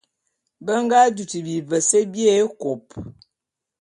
Be 0.65 0.73
nga 0.83 0.99
dutu 1.15 1.37
bivese 1.45 1.97
bié 2.11 2.31
ékôp. 2.43 2.85